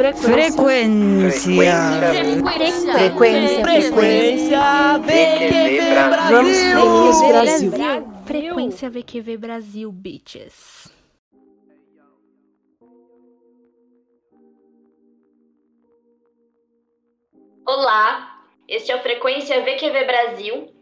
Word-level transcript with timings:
Frequência. 0.00 0.32
Frequência. 1.60 2.94
Frequência. 2.94 3.60
Frequência 3.60 4.98
VQV. 4.98 5.80
Brasil. 7.28 7.72
Frequência 8.24 8.88
VQV 8.88 9.36
Brasil, 9.36 9.92
bitches. 9.92 10.90
Olá, 17.66 18.42
este 18.66 18.90
é 18.90 18.96
o 18.96 19.02
Frequência 19.02 19.60
VQV 19.60 20.04
Brasil. 20.06 20.74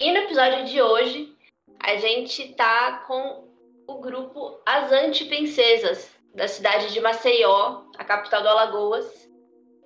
E 0.00 0.10
no 0.10 0.18
episódio 0.20 0.64
de 0.64 0.80
hoje, 0.80 1.36
a 1.78 1.96
gente 1.96 2.54
tá 2.54 3.04
com 3.06 3.44
o 3.86 4.00
grupo 4.00 4.58
As 4.64 4.90
Antiprincesas, 4.90 6.21
da 6.34 6.48
cidade 6.48 6.92
de 6.92 7.00
Maceió, 7.00 7.82
a 7.98 8.04
capital 8.04 8.42
do 8.42 8.48
Alagoas. 8.48 9.06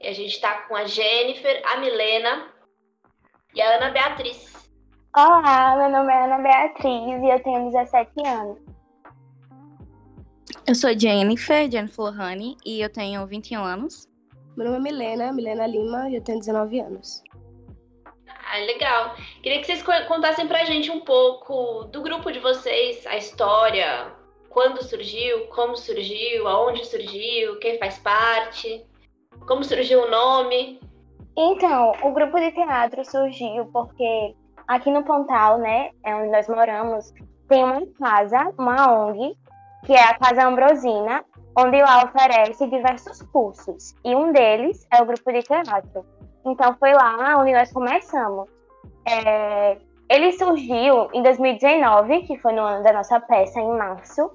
E 0.00 0.06
a 0.08 0.12
gente 0.12 0.40
tá 0.40 0.62
com 0.68 0.76
a 0.76 0.84
Jennifer, 0.84 1.62
a 1.66 1.78
Milena 1.78 2.48
e 3.54 3.60
a 3.62 3.76
Ana 3.76 3.90
Beatriz. 3.90 4.54
Olá, 5.16 5.74
meu 5.76 5.88
nome 5.90 6.12
é 6.12 6.24
Ana 6.24 6.38
Beatriz 6.38 7.22
e 7.22 7.28
eu 7.30 7.42
tenho 7.42 7.70
17 7.70 8.10
anos. 8.26 8.58
Eu 10.66 10.74
sou 10.74 10.96
Jennifer, 10.98 11.70
Jennifer 11.70 12.04
Lohane, 12.04 12.56
e 12.64 12.80
eu 12.80 12.92
tenho 12.92 13.26
21 13.26 13.64
anos. 13.64 14.08
Meu 14.56 14.66
nome 14.70 14.76
é 14.78 14.92
Milena, 14.92 15.32
Milena 15.32 15.66
Lima, 15.66 16.08
e 16.10 16.16
eu 16.16 16.22
tenho 16.22 16.38
19 16.40 16.80
anos. 16.80 17.22
Ah, 18.28 18.58
legal. 18.58 19.14
Queria 19.42 19.60
que 19.60 19.66
vocês 19.66 19.82
co- 19.82 19.92
contassem 20.08 20.46
pra 20.46 20.64
gente 20.64 20.90
um 20.90 21.00
pouco 21.00 21.84
do 21.84 22.02
grupo 22.02 22.30
de 22.30 22.38
vocês, 22.40 23.06
a 23.06 23.16
história, 23.16 24.12
quando 24.56 24.82
surgiu, 24.82 25.48
como 25.48 25.76
surgiu, 25.76 26.48
aonde 26.48 26.82
surgiu, 26.86 27.58
quem 27.58 27.78
faz 27.78 27.98
parte, 27.98 28.86
como 29.46 29.62
surgiu 29.62 30.04
o 30.04 30.10
nome. 30.10 30.80
Então, 31.36 31.92
o 32.02 32.10
grupo 32.10 32.40
de 32.40 32.50
teatro 32.52 33.04
surgiu 33.04 33.66
porque 33.66 34.34
aqui 34.66 34.90
no 34.90 35.04
Pontal, 35.04 35.58
né, 35.58 35.90
é 36.02 36.16
onde 36.16 36.30
nós 36.30 36.48
moramos, 36.48 37.12
tem 37.50 37.62
uma 37.62 37.82
casa, 38.00 38.50
uma 38.56 38.90
ONG, 38.90 39.36
que 39.84 39.92
é 39.92 40.02
a 40.02 40.18
Casa 40.18 40.46
Ambrosina, 40.46 41.22
onde 41.54 41.82
lá 41.82 42.04
oferece 42.04 42.66
diversos 42.66 43.20
cursos. 43.24 43.94
E 44.02 44.16
um 44.16 44.32
deles 44.32 44.86
é 44.90 45.02
o 45.02 45.04
grupo 45.04 45.32
de 45.32 45.42
teatro. 45.42 46.02
Então 46.46 46.74
foi 46.80 46.94
lá 46.94 47.36
onde 47.38 47.52
nós 47.52 47.70
começamos. 47.70 48.48
É, 49.06 49.76
ele 50.08 50.32
surgiu 50.32 51.10
em 51.12 51.22
2019, 51.22 52.22
que 52.22 52.38
foi 52.38 52.54
no 52.54 52.62
ano 52.62 52.82
da 52.82 52.94
nossa 52.94 53.20
peça, 53.20 53.60
em 53.60 53.76
março. 53.76 54.30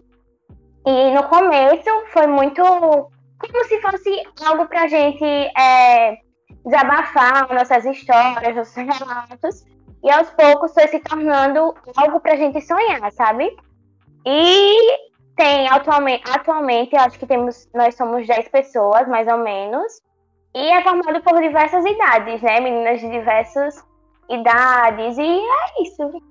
E 0.85 1.11
no 1.13 1.23
começo 1.23 1.89
foi 2.11 2.27
muito 2.27 2.61
como 2.63 3.65
se 3.65 3.81
fosse 3.81 4.23
algo 4.45 4.67
pra 4.67 4.87
gente 4.87 5.23
é, 5.23 6.17
desabafar 6.65 7.53
nossas 7.53 7.85
histórias, 7.85 8.55
nossos 8.55 8.75
relatos. 8.75 9.65
E 10.03 10.09
aos 10.09 10.29
poucos 10.31 10.73
foi 10.73 10.87
se 10.87 10.99
tornando 10.99 11.75
algo 11.95 12.19
pra 12.19 12.35
gente 12.35 12.59
sonhar, 12.61 13.11
sabe? 13.11 13.55
E 14.25 15.11
tem 15.35 15.67
atualmente, 15.67 16.23
atualmente, 16.29 16.95
acho 16.95 17.19
que 17.19 17.25
temos, 17.25 17.69
nós 17.73 17.95
somos 17.95 18.25
10 18.25 18.49
pessoas, 18.49 19.07
mais 19.07 19.27
ou 19.27 19.37
menos. 19.37 20.01
E 20.55 20.59
é 20.59 20.81
formado 20.83 21.21
por 21.21 21.39
diversas 21.41 21.85
idades, 21.85 22.41
né? 22.41 22.59
Meninas 22.59 22.99
de 22.99 23.09
diversas 23.09 23.83
idades. 24.29 25.17
E 25.17 25.39
é 25.39 25.83
isso. 25.83 26.21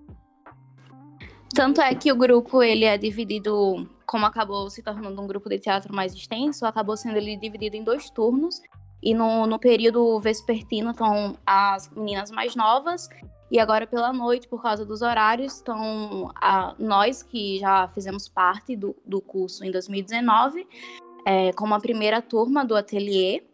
Tanto 1.55 1.81
é 1.81 1.95
que 1.95 2.13
o 2.13 2.17
grupo 2.17 2.63
ele 2.63 2.85
é 2.85 2.97
dividido, 2.97 3.89
como 4.11 4.27
acabou 4.27 4.69
se 4.69 4.83
tornando 4.83 5.23
um 5.23 5.27
grupo 5.29 5.49
de 5.49 5.57
teatro 5.57 5.95
mais 5.95 6.13
extenso, 6.13 6.67
acabou 6.67 6.97
sendo 6.97 7.17
ele 7.17 7.37
dividido 7.37 7.77
em 7.77 7.85
dois 7.85 8.11
turnos. 8.11 8.61
E 9.01 9.15
no, 9.15 9.47
no 9.47 9.57
período 9.57 10.19
vespertino 10.19 10.91
estão 10.91 11.39
as 11.47 11.89
meninas 11.91 12.29
mais 12.33 12.57
novas. 12.57 13.09
E 13.53 13.61
agora 13.61 13.87
pela 13.87 14.13
noite, 14.13 14.49
por 14.49 14.61
causa 14.61 14.85
dos 14.85 15.01
horários, 15.01 15.59
estão 15.59 16.29
a- 16.35 16.75
nós 16.77 17.23
que 17.23 17.61
já 17.61 17.87
fizemos 17.87 18.29
parte 18.29 18.75
do, 18.75 18.97
do 19.07 19.21
curso 19.21 19.65
em 19.65 19.71
2019, 19.71 20.67
é, 21.25 21.53
como 21.53 21.73
a 21.73 21.79
primeira 21.79 22.21
turma 22.21 22.65
do 22.65 22.75
ateliê, 22.75 23.45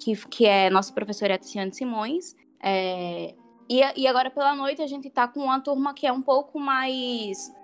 que, 0.00 0.16
que 0.26 0.46
é 0.46 0.68
nossa 0.68 0.92
professora 0.92 1.38
Tiziane 1.38 1.72
Simões. 1.72 2.34
É, 2.60 3.36
e, 3.70 3.80
e 4.00 4.08
agora 4.08 4.32
pela 4.32 4.56
noite 4.56 4.82
a 4.82 4.86
gente 4.88 5.08
tá 5.08 5.28
com 5.28 5.44
uma 5.44 5.60
turma 5.60 5.94
que 5.94 6.08
é 6.08 6.12
um 6.12 6.22
pouco 6.22 6.58
mais. 6.58 7.54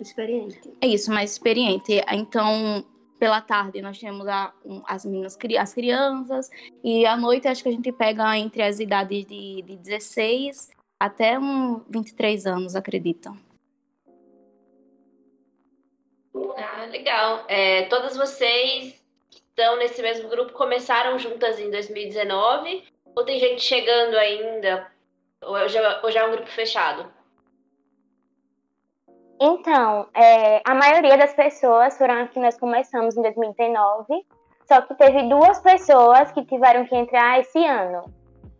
Experiente. 0.00 0.60
É 0.80 0.86
isso, 0.86 1.10
mais 1.10 1.32
experiente. 1.32 2.00
Então, 2.12 2.84
pela 3.18 3.40
tarde 3.40 3.82
nós 3.82 3.98
temos 3.98 4.26
a- 4.28 4.52
um- 4.64 4.82
as 4.86 5.04
meninas, 5.04 5.36
as 5.58 5.74
crianças, 5.74 6.50
e 6.84 7.04
à 7.04 7.16
noite 7.16 7.48
acho 7.48 7.62
que 7.62 7.68
a 7.68 7.72
gente 7.72 7.90
pega 7.92 8.36
entre 8.38 8.62
as 8.62 8.78
idades 8.78 9.24
de, 9.26 9.62
de 9.62 9.76
16 9.76 10.70
até 11.00 11.38
um 11.38 11.80
23 11.88 12.46
anos, 12.46 12.76
acredito. 12.76 13.36
Ah, 16.56 16.84
legal. 16.86 17.44
É, 17.48 17.84
todas 17.84 18.16
vocês 18.16 18.94
que 19.30 19.38
estão 19.38 19.76
nesse 19.76 20.00
mesmo 20.02 20.28
grupo 20.28 20.52
começaram 20.52 21.18
juntas 21.18 21.58
em 21.58 21.70
2019? 21.70 22.84
Ou 23.16 23.24
tem 23.24 23.38
gente 23.40 23.62
chegando 23.62 24.14
ainda? 24.16 24.90
Ou 25.42 25.68
já, 25.68 26.00
ou 26.02 26.10
já 26.10 26.20
é 26.20 26.26
um 26.26 26.32
grupo 26.32 26.48
fechado? 26.48 27.12
Então, 29.40 30.08
é, 30.14 30.60
a 30.64 30.74
maioria 30.74 31.16
das 31.16 31.32
pessoas 31.32 31.96
foram 31.96 32.26
que 32.26 32.40
nós 32.40 32.58
começamos 32.58 33.16
em 33.16 33.22
2019, 33.22 34.26
só 34.66 34.80
que 34.82 34.94
teve 34.94 35.28
duas 35.28 35.60
pessoas 35.60 36.32
que 36.32 36.44
tiveram 36.44 36.84
que 36.86 36.96
entrar 36.96 37.38
esse 37.38 37.64
ano. 37.64 38.12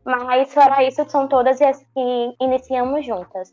Mas 0.05 0.55
fora 0.55 0.84
isso, 0.84 1.05
são 1.11 1.28
todas 1.28 1.61
as 1.61 1.78
que 1.78 2.37
iniciamos 2.41 3.05
juntas. 3.05 3.53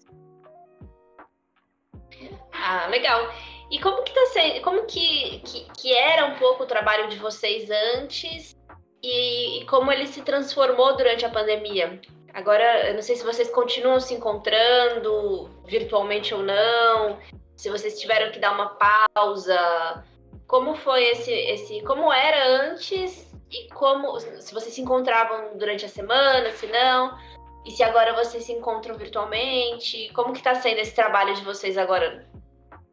Ah, 2.54 2.88
legal. 2.88 3.30
E 3.72 3.80
como 3.80 4.04
que 4.04 4.14
tá 4.14 4.26
sendo, 4.28 4.62
como 4.62 4.86
que, 4.86 5.40
que, 5.40 5.68
que 5.74 5.94
era 5.94 6.28
um 6.28 6.36
pouco 6.36 6.64
o 6.64 6.68
trabalho 6.68 7.10
de 7.10 7.18
vocês 7.18 7.70
antes 7.98 8.56
e, 9.02 9.62
e 9.62 9.66
como 9.66 9.92
ele 9.92 10.08
se 10.08 10.22
transformou 10.22 10.96
durante 10.96 11.26
a 11.26 11.30
pandemia? 11.30 12.00
Agora, 12.36 12.90
eu 12.90 12.94
não 12.94 13.02
sei 13.02 13.16
se 13.16 13.24
vocês 13.24 13.50
continuam 13.50 14.00
se 14.00 14.14
encontrando 14.14 15.50
virtualmente 15.66 16.34
ou 16.34 16.44
não, 16.44 17.18
se 17.56 17.70
vocês 17.70 18.00
tiveram 18.00 18.32
que 18.32 18.40
dar 18.40 18.52
uma 18.52 18.78
pausa. 19.16 20.04
Como 20.46 20.76
foi 20.76 21.04
esse, 21.06 21.32
esse, 21.32 21.82
como 21.84 22.12
era 22.12 22.70
antes 22.70 23.34
e 23.50 23.68
como, 23.74 24.20
se 24.20 24.54
vocês 24.54 24.76
se 24.76 24.82
encontravam 24.82 25.58
durante 25.58 25.86
a 25.86 25.90
semana, 25.90 26.52
se 26.52 26.68
não, 26.68 27.18
e 27.66 27.72
se 27.72 27.82
agora 27.82 28.14
vocês 28.14 28.44
se 28.44 28.52
encontram 28.52 28.96
virtualmente? 28.96 30.12
Como 30.14 30.34
que 30.34 30.44
tá 30.44 30.54
sendo 30.56 30.80
esse 30.80 30.94
trabalho 30.94 31.34
de 31.34 31.44
vocês 31.44 31.78
agora? 31.78 32.28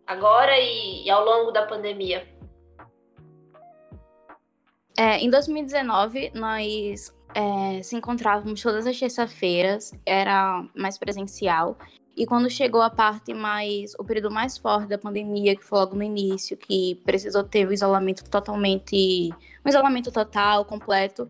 agora 0.07 0.59
e, 0.59 1.05
e 1.05 1.11
ao 1.11 1.25
longo 1.25 1.51
da 1.51 1.67
pandemia? 1.67 2.27
É, 4.97 5.19
em 5.19 5.31
2019, 5.31 6.33
nós 6.35 7.13
é, 7.35 7.83
se 7.83 7.97
encontrávamos 7.97 8.61
todas 8.63 8.87
as 8.87 8.99
terças-feiras, 8.99 9.93
era 10.05 10.65
mais 10.77 10.99
presencial. 10.99 11.77
E 12.17 12.27
quando 12.27 12.51
chegou 12.51 12.83
a 12.83 12.91
parte 12.91 13.33
mais, 13.33 13.95
o 13.99 14.05
período 14.05 14.31
mais 14.31 14.59
forte 14.59 14.89
da 14.89 14.99
pandemia, 14.99 15.57
que 15.57 15.65
foi 15.65 15.79
logo 15.79 15.97
no 15.97 16.03
início, 16.03 16.57
que 16.57 17.01
precisou 17.05 17.43
ter 17.43 17.67
o 17.67 17.73
isolamento 17.73 18.23
totalmente, 18.29 19.31
um 19.65 19.69
isolamento 19.69 20.13
total, 20.13 20.65
completo, 20.65 21.27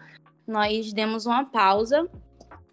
nós 0.47 0.93
demos 0.93 1.25
uma 1.25 1.45
pausa 1.45 2.09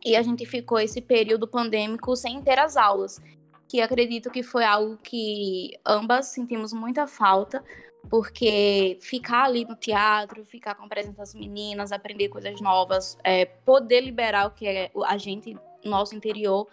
e 0.03 0.15
a 0.15 0.23
gente 0.23 0.45
ficou 0.45 0.79
esse 0.79 1.01
período 1.01 1.47
pandêmico 1.47 2.15
sem 2.15 2.41
ter 2.41 2.57
as 2.57 2.75
aulas, 2.75 3.21
que 3.67 3.79
acredito 3.79 4.31
que 4.31 4.41
foi 4.41 4.63
algo 4.63 4.97
que 4.97 5.77
ambas 5.85 6.27
sentimos 6.27 6.73
muita 6.73 7.05
falta, 7.05 7.63
porque 8.09 8.97
ficar 9.01 9.45
ali 9.45 9.65
no 9.65 9.75
teatro, 9.75 10.45
ficar 10.45 10.75
com 10.75 10.85
a 10.85 10.87
presença 10.87 11.17
das 11.17 11.33
meninas, 11.33 11.91
aprender 11.91 12.29
coisas 12.29 12.59
novas, 12.61 13.17
é, 13.23 13.45
poder 13.45 14.01
liberar 14.01 14.47
o 14.47 14.51
que 14.51 14.67
é 14.67 14.91
a 15.05 15.17
gente, 15.17 15.57
nosso 15.83 16.15
interior, 16.15 16.67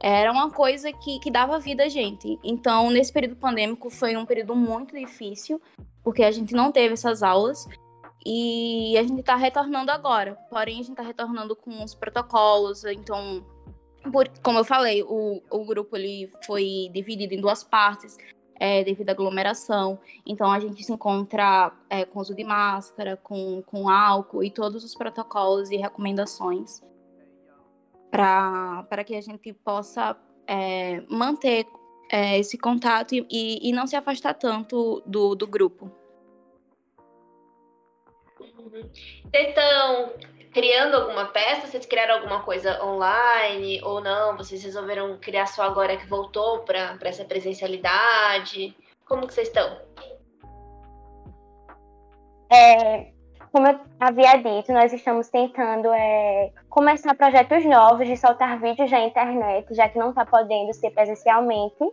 era 0.00 0.32
uma 0.32 0.50
coisa 0.50 0.92
que, 0.92 1.20
que 1.20 1.30
dava 1.30 1.58
vida 1.60 1.84
a 1.84 1.88
gente. 1.88 2.38
Então, 2.42 2.90
nesse 2.90 3.12
período 3.12 3.36
pandêmico, 3.36 3.88
foi 3.88 4.16
um 4.16 4.26
período 4.26 4.56
muito 4.56 4.96
difícil, 4.96 5.62
porque 6.02 6.24
a 6.24 6.30
gente 6.30 6.52
não 6.54 6.72
teve 6.72 6.94
essas 6.94 7.22
aulas. 7.22 7.66
E 8.24 8.96
a 8.98 9.02
gente 9.02 9.20
está 9.20 9.34
retornando 9.34 9.90
agora. 9.90 10.36
Porém, 10.48 10.74
a 10.74 10.82
gente 10.82 10.90
está 10.90 11.02
retornando 11.02 11.56
com 11.56 11.82
os 11.82 11.92
protocolos. 11.92 12.84
Então, 12.84 13.44
por, 14.12 14.28
como 14.42 14.58
eu 14.58 14.64
falei, 14.64 15.02
o, 15.02 15.42
o 15.50 15.64
grupo 15.64 15.96
ele 15.96 16.30
foi 16.44 16.88
dividido 16.92 17.34
em 17.34 17.40
duas 17.40 17.62
partes 17.64 18.16
é, 18.56 18.84
devido 18.84 19.08
à 19.08 19.12
aglomeração. 19.12 19.98
Então, 20.26 20.50
a 20.50 20.60
gente 20.60 20.82
se 20.82 20.92
encontra 20.92 21.72
é, 21.88 22.04
com 22.04 22.20
uso 22.20 22.34
de 22.34 22.44
máscara, 22.44 23.16
com, 23.16 23.62
com 23.66 23.88
álcool 23.88 24.44
e 24.44 24.50
todos 24.50 24.84
os 24.84 24.94
protocolos 24.94 25.70
e 25.70 25.76
recomendações 25.76 26.82
para 28.10 29.04
que 29.06 29.14
a 29.14 29.20
gente 29.22 29.54
possa 29.54 30.14
é, 30.46 31.02
manter 31.08 31.66
é, 32.10 32.38
esse 32.38 32.58
contato 32.58 33.14
e, 33.14 33.26
e, 33.30 33.70
e 33.70 33.72
não 33.72 33.86
se 33.86 33.96
afastar 33.96 34.34
tanto 34.34 35.02
do, 35.06 35.34
do 35.34 35.46
grupo. 35.46 35.90
Vocês 38.70 39.48
estão 39.48 40.12
criando 40.52 40.94
alguma 40.94 41.26
peça? 41.26 41.66
Vocês 41.66 41.86
criaram 41.86 42.16
alguma 42.16 42.42
coisa 42.42 42.82
online 42.84 43.80
ou 43.82 44.00
não? 44.00 44.36
Vocês 44.36 44.62
resolveram 44.62 45.18
criar 45.18 45.46
só 45.46 45.62
agora 45.62 45.96
que 45.96 46.06
voltou 46.06 46.60
para 46.60 46.98
essa 47.02 47.24
presencialidade? 47.24 48.76
Como 49.06 49.26
que 49.26 49.34
vocês 49.34 49.48
estão? 49.48 49.78
É, 52.52 53.12
como 53.52 53.66
eu 53.66 53.80
havia 53.98 54.36
dito, 54.36 54.72
nós 54.72 54.92
estamos 54.92 55.28
tentando 55.28 55.92
é, 55.92 56.50
começar 56.68 57.14
projetos 57.14 57.64
novos 57.64 58.06
de 58.06 58.16
soltar 58.16 58.58
vídeos 58.60 58.90
na 58.90 59.00
internet, 59.00 59.74
já 59.74 59.88
que 59.88 59.98
não 59.98 60.10
está 60.10 60.24
podendo 60.24 60.72
ser 60.74 60.90
presencialmente. 60.90 61.84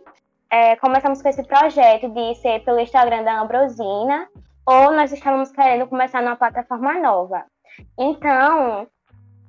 É, 0.50 0.76
começamos 0.76 1.22
com 1.22 1.28
esse 1.28 1.42
projeto 1.44 2.08
de 2.08 2.34
ser 2.36 2.64
pelo 2.64 2.80
Instagram 2.80 3.22
da 3.22 3.40
Ambrosina, 3.40 4.28
ou 4.66 4.92
nós 4.92 5.12
estávamos 5.12 5.50
querendo 5.50 5.88
começar 5.88 6.22
numa 6.22 6.36
plataforma 6.36 6.94
nova. 7.00 7.44
Então, 7.98 8.86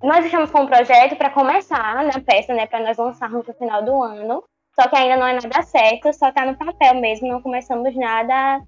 nós 0.02 0.26
estamos 0.26 0.50
com 0.50 0.62
um 0.62 0.68
projeto 0.68 1.16
para 1.16 1.30
começar 1.30 2.04
na 2.04 2.20
peça, 2.20 2.54
né, 2.54 2.66
para 2.66 2.80
nós 2.80 2.98
lançarmos 2.98 3.46
no 3.46 3.54
final 3.54 3.84
do 3.84 4.02
ano. 4.02 4.44
Só 4.74 4.88
que 4.88 4.96
ainda 4.96 5.18
não 5.18 5.28
é 5.28 5.34
nada 5.34 5.62
certo, 5.64 6.14
só 6.14 6.30
está 6.30 6.46
no 6.46 6.58
papel 6.58 6.96
mesmo, 6.96 7.28
não 7.28 7.42
começamos 7.42 7.96
nada 7.96 8.62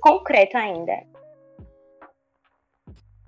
concreto 0.00 0.56
ainda. 0.56 0.92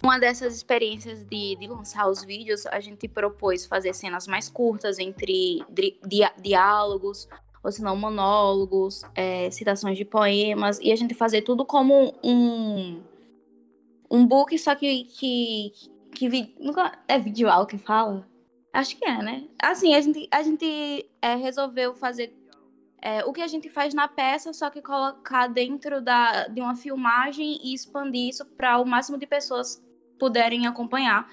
Uma 0.03 0.19
dessas 0.19 0.55
experiências 0.55 1.25
de, 1.25 1.57
de 1.57 1.67
lançar 1.67 2.09
os 2.09 2.23
vídeos, 2.23 2.67
a 2.67 2.79
gente 2.79 3.09
propôs 3.09 3.67
fazer 3.67 3.93
cenas 3.95 4.29
mais 4.29 4.49
curtas 4.49 4.99
entre 4.99 5.65
di, 5.69 5.99
di, 6.07 6.21
diálogos, 6.41 7.29
ou 7.63 7.73
se 7.73 7.83
não 7.83 7.97
monólogos, 7.97 9.03
é, 9.15 9.51
citações 9.51 9.97
de 9.97 10.05
poemas, 10.05 10.79
e 10.81 10.93
a 10.93 10.97
gente 10.97 11.15
fazer 11.15 11.43
tudo 11.43 11.65
como 11.65 12.15
um, 12.23 13.03
um 14.11 14.27
book, 14.27 14.57
só 14.59 14.75
que, 14.75 15.05
que, 15.05 15.73
que 16.15 16.29
vi, 16.29 16.55
é 17.07 17.19
visual 17.19 17.67
que 17.67 17.79
fala? 17.79 18.27
Acho 18.73 18.97
que 18.97 19.05
é, 19.05 19.23
né? 19.23 19.49
Assim, 19.61 19.95
a 19.95 20.01
gente, 20.01 20.29
a 20.31 20.43
gente 20.43 21.11
é, 21.21 21.35
resolveu 21.35 21.95
fazer 21.95 22.35
é, 23.01 23.25
o 23.25 23.33
que 23.33 23.41
a 23.41 23.47
gente 23.47 23.69
faz 23.69 23.95
na 23.95 24.09
peça, 24.09 24.53
só 24.53 24.71
que 24.71 24.83
colocar 24.83 25.47
dentro 25.47 26.01
da, 26.01 26.49
de 26.49 26.61
uma 26.61 26.75
filmagem 26.75 27.59
e 27.63 27.75
expandir 27.75 28.29
isso 28.29 28.45
para 28.45 28.79
o 28.79 28.85
máximo 28.85 29.19
de 29.19 29.27
pessoas 29.27 29.83
puderem 30.19 30.67
acompanhar. 30.67 31.29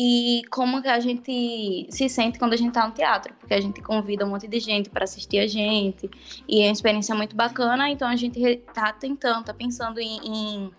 E 0.00 0.42
como 0.50 0.80
que 0.80 0.88
a 0.88 1.00
gente 1.00 1.88
se 1.90 2.08
sente 2.08 2.38
quando 2.38 2.52
a 2.52 2.56
gente 2.56 2.68
está 2.68 2.86
no 2.86 2.94
teatro, 2.94 3.34
porque 3.34 3.52
a 3.52 3.60
gente 3.60 3.82
convida 3.82 4.24
um 4.24 4.30
monte 4.30 4.46
de 4.46 4.60
gente 4.60 4.88
para 4.88 5.02
assistir 5.02 5.38
a 5.38 5.46
gente, 5.46 6.08
e 6.46 6.62
é 6.62 6.66
uma 6.66 6.72
experiência 6.72 7.14
muito 7.16 7.34
bacana, 7.34 7.90
então 7.90 8.06
a 8.06 8.14
gente 8.14 8.40
está 8.40 8.92
tentando, 8.92 9.46
tá 9.46 9.54
pensando 9.54 9.98
em, 9.98 10.18
em 10.24 10.72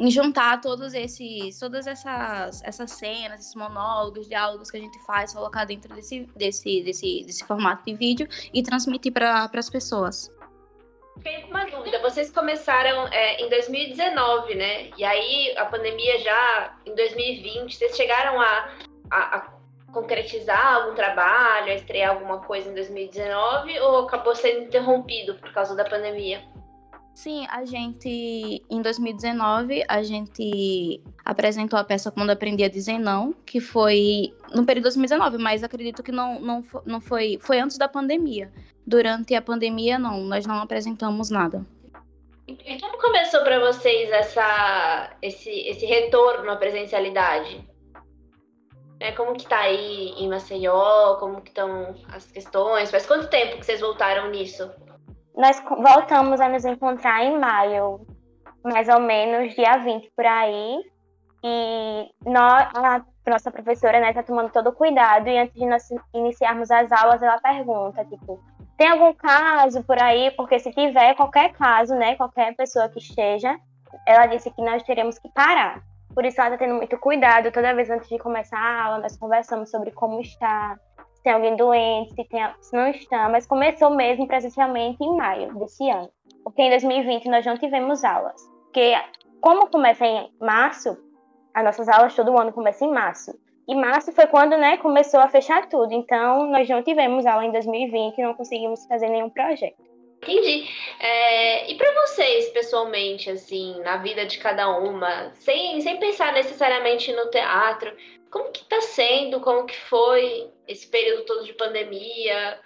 em 0.00 0.10
juntar 0.10 0.62
todos 0.62 0.94
esses, 0.94 1.58
todas 1.58 1.86
essas, 1.86 2.62
essas 2.64 2.90
cenas, 2.92 3.40
esses 3.40 3.54
monólogos, 3.54 4.26
diálogos 4.26 4.70
que 4.70 4.78
a 4.78 4.80
gente 4.80 4.98
faz, 5.04 5.34
colocar 5.34 5.66
dentro 5.66 5.94
desse, 5.94 6.26
desse, 6.34 6.82
desse, 6.82 7.22
desse 7.26 7.44
formato 7.44 7.84
de 7.84 7.94
vídeo 7.94 8.26
e 8.52 8.62
transmitir 8.62 9.12
para 9.12 9.50
as 9.52 9.68
pessoas. 9.68 10.32
Com 11.22 11.50
uma 11.50 11.64
dúvida. 11.66 12.00
Vocês 12.00 12.30
começaram 12.30 13.08
é, 13.08 13.42
em 13.42 13.48
2019, 13.48 14.54
né? 14.54 14.90
E 14.96 15.04
aí 15.04 15.54
a 15.56 15.66
pandemia 15.66 16.18
já 16.20 16.76
em 16.86 16.94
2020. 16.94 17.76
Vocês 17.76 17.96
chegaram 17.96 18.40
a, 18.40 18.68
a, 19.10 19.36
a 19.36 19.40
concretizar 19.92 20.76
algum 20.76 20.94
trabalho, 20.94 21.72
a 21.72 21.74
estrear 21.74 22.10
alguma 22.10 22.38
coisa 22.38 22.70
em 22.70 22.74
2019 22.74 23.78
ou 23.80 24.06
acabou 24.06 24.34
sendo 24.34 24.64
interrompido 24.64 25.34
por 25.34 25.52
causa 25.52 25.74
da 25.74 25.84
pandemia? 25.84 26.42
Sim, 27.12 27.46
a 27.50 27.64
gente, 27.64 28.64
em 28.70 28.80
2019, 28.80 29.84
a 29.88 30.02
gente 30.02 31.02
apresentou 31.24 31.78
a 31.78 31.84
peça 31.84 32.10
Quando 32.10 32.30
Aprendi 32.30 32.64
a 32.64 32.68
Dizer 32.68 32.98
Não, 32.98 33.34
que 33.44 33.60
foi 33.60 34.32
no 34.54 34.64
período 34.64 34.88
de 34.88 34.96
2019, 34.96 35.36
mas 35.36 35.62
acredito 35.62 36.02
que 36.02 36.12
não, 36.12 36.40
não, 36.40 36.64
não 36.86 37.00
foi, 37.00 37.36
foi 37.40 37.60
antes 37.60 37.76
da 37.76 37.88
pandemia. 37.88 38.50
Durante 38.90 39.36
a 39.36 39.40
pandemia, 39.40 40.00
não, 40.00 40.18
nós 40.22 40.44
não 40.44 40.60
apresentamos 40.60 41.30
nada. 41.30 41.64
E 42.48 42.80
como 42.80 42.98
começou 42.98 43.44
para 43.44 43.60
vocês 43.60 44.10
essa, 44.10 45.10
esse, 45.22 45.48
esse 45.48 45.86
retorno 45.86 46.50
à 46.50 46.56
presencialidade? 46.56 47.64
É, 48.98 49.12
como 49.12 49.34
que 49.34 49.46
tá 49.46 49.60
aí 49.60 50.08
em 50.18 50.28
Maceió? 50.28 51.14
Como 51.20 51.40
que 51.40 51.50
estão 51.50 51.94
as 52.12 52.32
questões? 52.32 52.90
Faz 52.90 53.06
quanto 53.06 53.30
tempo 53.30 53.58
que 53.58 53.64
vocês 53.64 53.80
voltaram 53.80 54.28
nisso? 54.28 54.68
Nós 55.36 55.62
voltamos 55.62 56.40
a 56.40 56.48
nos 56.48 56.64
encontrar 56.64 57.22
em 57.22 57.38
maio, 57.38 58.04
mais 58.64 58.88
ou 58.88 58.98
menos, 58.98 59.54
dia 59.54 59.76
20 59.76 60.10
por 60.16 60.26
aí. 60.26 60.80
E 61.44 62.10
nós, 62.26 62.68
a 62.74 63.04
nossa 63.24 63.52
professora, 63.52 64.00
né, 64.00 64.12
tá 64.12 64.24
tomando 64.24 64.50
todo 64.50 64.70
o 64.70 64.74
cuidado. 64.74 65.28
E 65.28 65.38
antes 65.38 65.54
de 65.54 65.64
nós 65.64 65.84
iniciarmos 66.12 66.72
as 66.72 66.90
aulas, 66.90 67.22
ela 67.22 67.38
pergunta, 67.38 68.04
tipo, 68.04 68.49
tem 68.80 68.88
algum 68.88 69.12
caso 69.12 69.84
por 69.84 70.02
aí? 70.02 70.30
Porque 70.30 70.58
se 70.58 70.72
tiver 70.72 71.14
qualquer 71.14 71.52
caso, 71.52 71.94
né, 71.94 72.16
qualquer 72.16 72.56
pessoa 72.56 72.88
que 72.88 72.98
esteja, 72.98 73.60
ela 74.06 74.24
disse 74.24 74.50
que 74.50 74.62
nós 74.62 74.82
teremos 74.84 75.18
que 75.18 75.28
parar. 75.28 75.82
Por 76.14 76.24
isso 76.24 76.40
ela 76.40 76.52
tá 76.52 76.56
tendo 76.56 76.76
muito 76.76 76.96
cuidado. 76.96 77.52
Toda 77.52 77.74
vez 77.74 77.90
antes 77.90 78.08
de 78.08 78.16
começar 78.16 78.58
a 78.58 78.84
aula, 78.84 78.98
nós 79.00 79.18
conversamos 79.18 79.70
sobre 79.70 79.90
como 79.90 80.18
está, 80.22 80.78
se 81.12 81.22
tem 81.22 81.34
alguém 81.34 81.56
doente, 81.56 82.14
se, 82.14 82.24
tem, 82.24 82.40
se 82.62 82.74
não 82.74 82.88
está, 82.88 83.28
mas 83.28 83.46
começou 83.46 83.90
mesmo 83.90 84.26
presencialmente 84.26 84.96
em 85.04 85.14
maio 85.14 85.54
desse 85.58 85.90
ano. 85.90 86.08
Porque 86.42 86.62
em 86.62 86.70
2020 86.70 87.28
nós 87.28 87.44
não 87.44 87.58
tivemos 87.58 88.02
aulas. 88.02 88.40
Porque 88.62 88.94
como 89.42 89.66
começa 89.66 90.06
em 90.06 90.32
março, 90.40 90.96
as 91.52 91.62
nossas 91.62 91.86
aulas 91.86 92.16
todo 92.16 92.40
ano 92.40 92.50
começam 92.50 92.88
em 92.88 92.94
março. 92.94 93.32
E 93.70 93.74
março 93.76 94.10
foi 94.10 94.26
quando 94.26 94.56
né, 94.56 94.78
começou 94.78 95.20
a 95.20 95.28
fechar 95.28 95.68
tudo. 95.68 95.92
Então 95.92 96.50
nós 96.50 96.68
não 96.68 96.82
tivemos 96.82 97.24
aula 97.24 97.44
em 97.44 97.52
2020 97.52 98.18
e 98.18 98.22
não 98.22 98.34
conseguimos 98.34 98.84
fazer 98.86 99.08
nenhum 99.08 99.30
projeto. 99.30 99.80
Entendi. 100.20 100.68
É, 100.98 101.70
e 101.70 101.76
para 101.76 101.94
vocês, 102.02 102.48
pessoalmente, 102.48 103.30
assim, 103.30 103.80
na 103.82 103.98
vida 103.98 104.26
de 104.26 104.38
cada 104.38 104.76
uma, 104.76 105.30
sem, 105.34 105.80
sem 105.80 105.98
pensar 106.00 106.32
necessariamente 106.32 107.12
no 107.12 107.30
teatro, 107.30 107.96
como 108.28 108.50
que 108.50 108.64
tá 108.64 108.80
sendo, 108.80 109.40
como 109.40 109.64
que 109.64 109.76
foi 109.76 110.50
esse 110.66 110.88
período 110.88 111.24
todo 111.24 111.44
de 111.44 111.52
pandemia, 111.52 112.58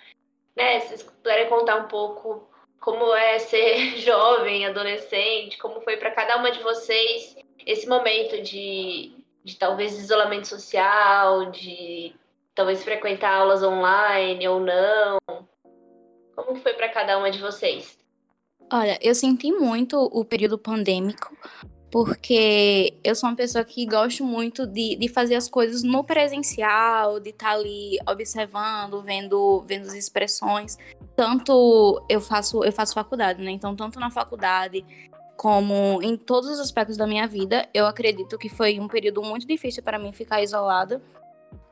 né? 0.57 0.81
Se 0.81 0.89
vocês 0.89 1.03
puderem 1.03 1.51
contar 1.51 1.77
um 1.77 1.89
pouco 1.89 2.49
como 2.81 3.15
é 3.15 3.39
ser 3.39 3.99
jovem, 4.01 4.65
adolescente, 4.65 5.59
como 5.59 5.83
foi 5.83 5.99
para 5.99 6.13
cada 6.13 6.39
uma 6.39 6.51
de 6.51 6.61
vocês 6.61 7.37
esse 7.67 7.87
momento 7.87 8.41
de, 8.43 9.24
de 9.45 9.57
talvez 9.57 9.99
isolamento 9.99 10.49
social, 10.49 11.51
de 11.51 12.15
talvez 12.55 12.83
frequentar 12.83 13.35
aulas 13.35 13.63
online 13.63 14.47
ou 14.49 14.59
não. 14.59 15.19
Como 16.35 16.57
foi 16.57 16.73
para 16.75 16.89
cada 16.89 17.19
uma 17.19 17.31
de 17.31 17.39
vocês? 17.39 17.99
Olha, 18.73 18.99
eu 19.03 19.15
senti 19.15 19.53
muito 19.53 19.99
o 19.99 20.25
período 20.25 20.57
pandêmico, 20.57 21.37
porque 21.93 22.95
eu 23.05 23.15
sou 23.15 23.29
uma 23.29 23.37
pessoa 23.37 23.65
que 23.65 23.85
gosto 23.87 24.25
muito 24.25 24.67
de, 24.67 24.97
de 24.97 25.09
fazer 25.09 25.35
as 25.35 25.49
coisas 25.49 25.83
no 25.83 26.03
presencial, 26.03 27.21
de 27.21 27.31
estar 27.31 27.51
tá 27.51 27.55
ali 27.55 27.99
observando, 28.09 29.03
vendo, 29.03 29.63
vendo 29.67 29.87
as 29.87 29.95
expressões. 29.95 30.79
Tanto 31.15 32.05
eu 32.09 32.21
faço, 32.21 32.65
eu 32.65 32.73
faço 32.73 32.95
faculdade, 32.95 33.43
né? 33.43 33.51
Então, 33.51 33.77
tanto 33.77 34.01
na 34.01 34.11
faculdade 34.11 34.85
como 35.37 36.01
em 36.03 36.17
todos 36.17 36.51
os 36.51 36.61
aspectos 36.61 36.97
da 36.97 37.07
minha 37.07 37.27
vida, 37.27 37.69
eu 37.75 37.87
acredito 37.87 38.39
que 38.39 38.49
foi 38.49 38.79
um 38.79 38.89
período 38.89 39.23
muito 39.23 39.47
difícil 39.47 39.83
para 39.83 39.99
mim 39.99 40.13
ficar 40.13 40.43
isolada. 40.43 41.03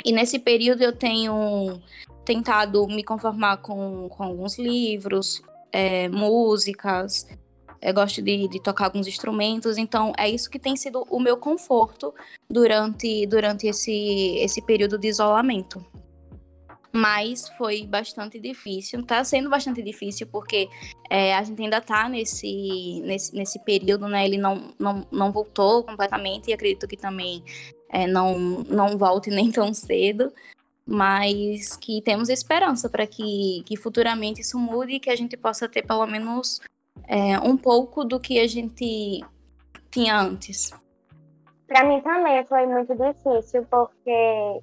E 0.05 0.13
nesse 0.13 0.39
período 0.39 0.83
eu 0.83 0.93
tenho 0.93 1.81
tentado 2.25 2.87
me 2.87 3.03
conformar 3.03 3.59
com, 3.59 4.09
com 4.09 4.23
alguns 4.23 4.59
livros, 4.59 5.43
é, 5.73 6.09
músicas, 6.09 7.27
eu 7.83 7.93
gosto 7.93 8.23
de, 8.23 8.47
de, 8.47 8.63
tocar 8.63 8.85
alguns 8.85 9.09
instrumentos, 9.09 9.77
então 9.77 10.13
é 10.17 10.31
isso 10.31 10.49
que 10.49 10.59
tem 10.59 10.77
sido 10.77 11.05
o 11.11 11.19
meu 11.19 11.37
conforto 11.37 12.15
durante, 12.49 13.27
durante 13.27 13.67
esse, 13.67 14.37
esse 14.39 14.63
período 14.63 14.97
de 14.97 15.09
isolamento. 15.09 15.85
Mas 16.93 17.49
foi 17.57 17.87
bastante 17.87 18.39
difícil, 18.39 19.01
está 19.01 19.25
sendo 19.25 19.49
bastante 19.49 19.83
difícil 19.83 20.27
porque 20.27 20.69
é, 21.09 21.35
a 21.35 21.43
gente 21.43 21.63
ainda 21.63 21.79
está 21.79 22.09
nesse, 22.09 23.01
nesse, 23.05 23.35
nesse 23.35 23.59
período, 23.65 24.07
né? 24.09 24.27
Ele 24.27 24.37
não, 24.37 24.75
não, 24.79 25.07
não 25.11 25.33
voltou 25.33 25.85
completamente 25.85 26.51
e 26.51 26.53
acredito 26.53 26.87
que 26.87 26.97
também 26.97 27.43
é, 27.91 28.07
não, 28.07 28.39
não 28.39 28.99
volte 28.99 29.29
nem 29.31 29.51
tão 29.51 29.73
cedo 29.73 30.33
mas 30.85 31.77
que 31.77 32.03
temos 32.03 32.29
esperança 32.29 32.89
para 32.91 33.07
que, 33.07 33.63
que 33.65 33.77
futuramente 33.77 34.41
isso 34.41 34.59
mude 34.59 34.95
e 34.95 35.01
que 35.01 35.11
a 35.11 35.17
gente 35.17 35.37
possa 35.37 35.69
ter 35.69 35.87
pelo 35.87 36.07
menos 36.07 36.61
é, 37.07 37.39
um 37.39 37.57
pouco 37.57 38.05
do 38.05 38.19
que 38.19 38.39
a 38.39 38.47
gente 38.47 39.25
tinha 39.91 40.19
antes? 40.19 40.73
Para 41.67 41.85
mim 41.85 42.01
também 42.01 42.45
foi 42.47 42.67
muito 42.67 42.95
difícil, 42.95 43.67
porque 43.71 44.61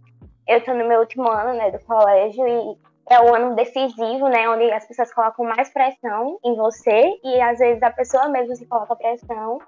eu 0.50 0.58
estou 0.58 0.74
no 0.74 0.88
meu 0.88 1.00
último 1.00 1.30
ano 1.30 1.54
né, 1.54 1.70
do 1.70 1.80
colégio 1.86 2.48
e 2.48 2.78
é 3.08 3.22
o 3.22 3.36
ano 3.36 3.56
decisivo, 3.56 4.28
né, 4.28 4.50
onde 4.50 4.72
as 4.72 4.86
pessoas 4.88 5.14
colocam 5.14 5.46
mais 5.46 5.72
pressão 5.72 6.40
em 6.44 6.56
você 6.56 7.20
e 7.24 7.40
às 7.40 7.60
vezes 7.60 7.82
a 7.84 7.92
pessoa 7.92 8.28
mesmo 8.30 8.56
se 8.56 8.66
coloca 8.66 8.96
pressão. 8.96 9.60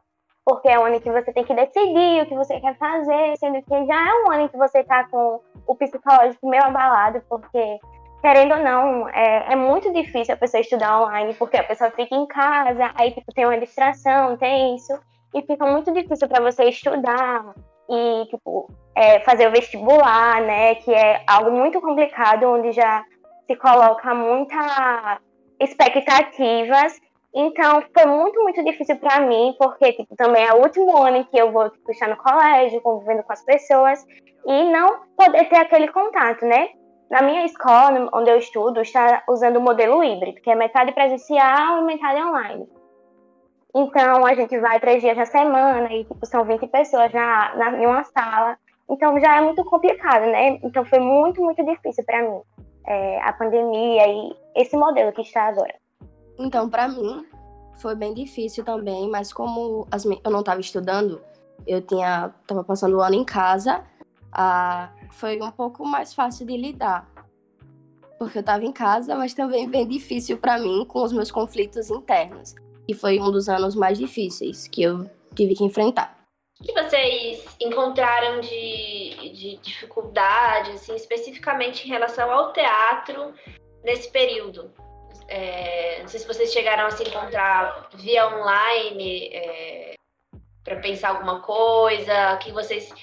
porque 0.43 0.69
é 0.69 0.79
um 0.79 0.85
ano 0.85 0.99
que 0.99 1.11
você 1.11 1.31
tem 1.31 1.43
que 1.43 1.53
decidir 1.53 2.23
o 2.23 2.25
que 2.25 2.35
você 2.35 2.59
quer 2.59 2.75
fazer, 2.77 3.37
sendo 3.37 3.61
que 3.61 3.85
já 3.85 4.09
é 4.09 4.23
um 4.23 4.31
ano 4.31 4.49
que 4.49 4.57
você 4.57 4.79
está 4.79 5.03
com 5.07 5.39
o 5.67 5.75
psicológico 5.75 6.49
meio 6.49 6.63
abalado, 6.63 7.21
porque, 7.29 7.79
querendo 8.21 8.55
ou 8.55 8.63
não, 8.63 9.07
é, 9.09 9.53
é, 9.53 9.55
muito 9.55 9.93
difícil 9.93 10.33
a 10.33 10.37
pessoa 10.37 10.61
estudar 10.61 10.99
online, 10.99 11.35
porque 11.35 11.57
a 11.57 11.63
pessoa 11.63 11.91
fica 11.91 12.15
em 12.15 12.25
casa, 12.25 12.91
aí 12.95 13.11
tipo, 13.11 13.31
tem 13.31 13.45
uma 13.45 13.59
distração, 13.59 14.35
tem 14.35 14.75
isso, 14.75 14.99
e 15.35 15.43
fica 15.43 15.63
muito 15.67 15.93
difícil 15.93 16.27
para 16.27 16.41
você 16.41 16.63
estudar 16.65 17.53
e 17.91 18.25
tipo, 18.27 18.71
é, 18.95 19.19
fazer 19.21 19.47
o 19.47 19.51
vestibular, 19.51 20.41
né, 20.41 20.75
que 20.75 20.93
é 20.93 21.23
algo 21.27 21.51
muito 21.51 21.81
complicado, 21.81 22.45
onde 22.45 22.71
já 22.71 23.03
se 23.45 23.55
coloca 23.55 24.13
muita 24.13 25.19
expectativas 25.59 26.99
então, 27.33 27.81
foi 27.93 28.05
muito, 28.05 28.41
muito 28.43 28.63
difícil 28.63 28.97
para 28.97 29.21
mim, 29.21 29.55
porque 29.57 29.93
tipo, 29.93 30.15
também 30.17 30.45
é 30.45 30.53
o 30.53 30.61
último 30.61 30.97
ano 30.97 31.25
que 31.25 31.37
eu 31.37 31.51
vou 31.51 31.69
tipo, 31.69 31.91
estar 31.91 32.09
no 32.09 32.17
colégio, 32.17 32.81
convivendo 32.81 33.23
com 33.23 33.31
as 33.31 33.43
pessoas, 33.43 34.05
e 34.45 34.63
não 34.71 34.99
poder 35.15 35.47
ter 35.47 35.57
aquele 35.57 35.87
contato, 35.87 36.45
né? 36.45 36.69
Na 37.09 37.21
minha 37.21 37.45
escola, 37.45 38.09
onde 38.13 38.29
eu 38.29 38.37
estudo, 38.37 38.81
está 38.81 39.23
usando 39.29 39.57
o 39.57 39.61
modelo 39.61 40.03
híbrido, 40.03 40.41
que 40.41 40.49
é 40.49 40.55
metade 40.55 40.91
presencial 40.93 41.79
e 41.79 41.85
metade 41.85 42.21
online. 42.21 42.67
Então, 43.73 44.25
a 44.25 44.33
gente 44.33 44.57
vai 44.59 44.79
três 44.79 45.01
dias 45.01 45.15
na 45.15 45.25
semana 45.25 45.91
e 45.93 46.03
tipo, 46.03 46.25
são 46.25 46.43
20 46.43 46.67
pessoas 46.67 47.11
na, 47.13 47.55
na, 47.55 47.77
em 47.77 47.85
uma 47.85 48.03
sala. 48.03 48.57
Então, 48.89 49.17
já 49.19 49.37
é 49.37 49.41
muito 49.41 49.63
complicado, 49.63 50.23
né? 50.23 50.59
Então, 50.63 50.83
foi 50.83 50.99
muito, 50.99 51.41
muito 51.41 51.63
difícil 51.63 52.03
para 52.03 52.21
mim 52.21 52.41
é, 52.85 53.21
a 53.21 53.31
pandemia 53.31 54.07
e 54.07 54.35
esse 54.55 54.75
modelo 54.75 55.13
que 55.13 55.21
está 55.21 55.43
agora. 55.47 55.73
Então, 56.37 56.69
para 56.69 56.89
mim, 56.89 57.25
foi 57.81 57.95
bem 57.95 58.13
difícil 58.13 58.65
também, 58.65 59.09
mas 59.09 59.31
como 59.31 59.87
as, 59.89 60.03
eu 60.05 60.31
não 60.31 60.41
estava 60.41 60.59
estudando, 60.59 61.21
eu 61.65 61.81
tinha 61.81 62.33
tava 62.45 62.63
passando 62.63 62.97
o 62.97 63.01
ano 63.01 63.15
em 63.15 63.23
casa, 63.23 63.83
ah, 64.31 64.89
foi 65.11 65.41
um 65.41 65.51
pouco 65.51 65.85
mais 65.85 66.13
fácil 66.13 66.45
de 66.45 66.57
lidar. 66.57 67.07
Porque 68.17 68.37
eu 68.37 68.41
estava 68.41 68.63
em 68.63 68.71
casa, 68.71 69.15
mas 69.15 69.33
também 69.33 69.67
bem 69.69 69.87
difícil 69.87 70.37
para 70.37 70.59
mim 70.59 70.85
com 70.85 71.01
os 71.01 71.11
meus 71.11 71.31
conflitos 71.31 71.89
internos. 71.89 72.53
E 72.87 72.93
foi 72.93 73.19
um 73.19 73.31
dos 73.31 73.47
anos 73.47 73.75
mais 73.75 73.97
difíceis 73.97 74.67
que 74.67 74.83
eu 74.83 75.09
tive 75.35 75.55
que 75.55 75.63
enfrentar. 75.63 76.17
O 76.59 76.63
que 76.63 76.73
vocês 76.73 77.45
encontraram 77.59 78.39
de, 78.41 79.31
de 79.33 79.57
dificuldade, 79.57 80.71
assim, 80.71 80.95
especificamente 80.95 81.85
em 81.85 81.89
relação 81.89 82.31
ao 82.31 82.53
teatro 82.53 83.33
nesse 83.83 84.11
período? 84.11 84.71
É, 85.27 86.01
não 86.01 86.07
sei 86.07 86.19
se 86.19 86.27
vocês 86.27 86.51
chegaram 86.51 86.85
a 86.85 86.91
se 86.91 87.03
encontrar 87.03 87.89
via 87.95 88.27
online 88.27 89.29
é, 89.33 89.93
para 90.63 90.75
pensar 90.75 91.09
alguma 91.09 91.39
coisa, 91.39 92.37
que 92.37 92.51
vocês 92.51 92.93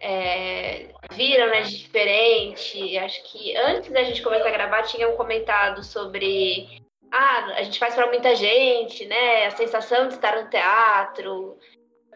é, 0.00 0.88
viram 1.12 1.48
né, 1.48 1.62
de 1.62 1.78
diferente. 1.78 2.98
Acho 2.98 3.22
que 3.24 3.56
antes 3.56 3.90
da 3.90 4.02
gente 4.02 4.22
começar 4.22 4.48
a 4.48 4.52
gravar, 4.52 4.82
tinham 4.82 5.16
comentado 5.16 5.82
sobre. 5.82 6.82
Ah, 7.10 7.54
a 7.56 7.62
gente 7.62 7.78
faz 7.78 7.94
para 7.94 8.06
muita 8.08 8.34
gente, 8.34 9.06
né? 9.06 9.46
A 9.46 9.50
sensação 9.52 10.08
de 10.08 10.14
estar 10.14 10.42
no 10.42 10.50
teatro. 10.50 11.58